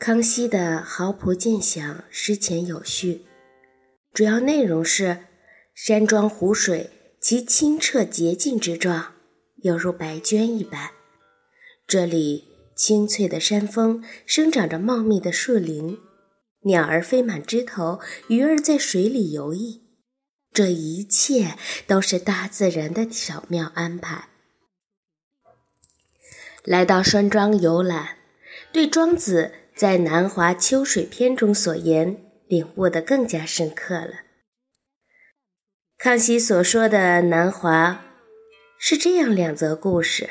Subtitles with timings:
[0.00, 3.26] 康熙的豪朴见想诗前有序，
[4.14, 5.26] 主要内容是：
[5.74, 6.88] 山庄湖水
[7.20, 9.12] 其清澈洁净之状，
[9.56, 10.92] 犹如白绢一般。
[11.86, 15.98] 这里青翠的山峰，生长着茂密的树林，
[16.62, 19.82] 鸟儿飞满枝头，鱼儿在水里游弋。
[20.50, 24.30] 这一切都是大自然的巧妙安排。
[26.64, 28.16] 来到山庄游览，
[28.72, 34.10] 对庄子在《南华秋水篇》中所言领悟的更加深刻了。
[35.96, 38.04] 康熙所说的南华，
[38.78, 40.28] 是这样两则故事：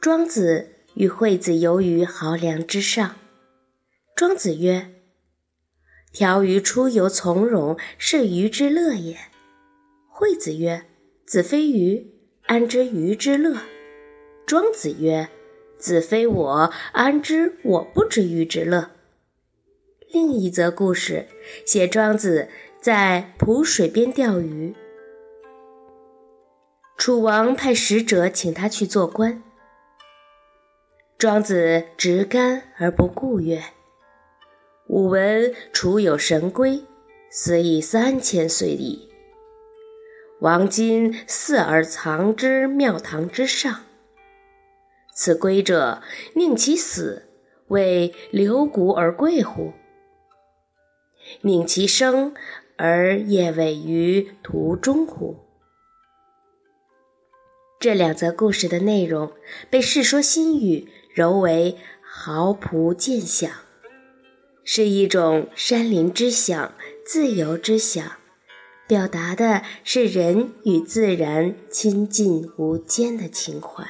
[0.00, 3.14] 庄子与惠子游于濠梁之上，
[4.16, 4.90] 庄子曰
[6.12, 9.16] ：“条鱼出游从容，是鱼之乐也。”
[10.10, 10.86] 惠子曰
[11.24, 12.04] ：“子非鱼，
[12.46, 13.62] 安知鱼之乐？”
[14.44, 15.28] 庄子曰
[15.78, 18.90] ：“子非我，安知我不知鱼之乐？”
[20.10, 21.26] 另一则故事
[21.66, 22.48] 写庄子
[22.80, 24.74] 在濮水边钓鱼，
[26.96, 29.42] 楚王派使者请他去做官，
[31.18, 33.62] 庄子执竿而不顾曰
[34.88, 36.82] ：“吾闻楚有神龟，
[37.30, 39.10] 死已三千岁矣。
[40.40, 43.84] 王今祀而藏之庙堂之上。”
[45.20, 46.00] 此归者，
[46.34, 47.24] 宁其死，
[47.66, 49.72] 为留骨而贵乎？
[51.40, 52.32] 宁其生，
[52.76, 55.38] 而业尾于途中乎？
[57.80, 59.32] 这两则故事的内容
[59.68, 63.50] 被《世说新语》揉为豪朴见想，
[64.62, 66.74] 是一种山林之想、
[67.04, 68.12] 自由之想，
[68.86, 73.84] 表达的是人与自然亲近无间的情怀。